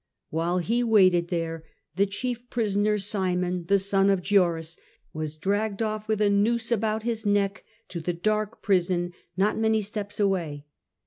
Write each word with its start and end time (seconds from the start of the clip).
While 0.31 0.57
he 0.57 0.83
waited 0.83 1.27
there, 1.27 1.63
the 1.95 2.07
chief 2.07 2.49
prisoner, 2.49 2.97
Simon, 2.97 3.65
the 3.67 3.77
son 3.77 4.09
of 4.09 4.23
Gioras, 4.23 4.79
was 5.13 5.37
dragged 5.37 5.83
off, 5.83 6.07
with 6.07 6.21
a 6.21 6.27
noose 6.31 6.71
about 6.71 7.03
his 7.03 7.21
deck, 7.21 7.63
to 7.89 7.99
the 7.99 8.11
dark 8.11 8.63
prison 8.63 9.13
not 9.37 9.59
many 9.59 9.83
steps 9.83 10.19
away. 10.19 10.65